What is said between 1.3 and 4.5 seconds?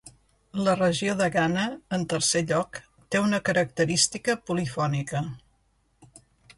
Ghana, en tercer lloc, té una característica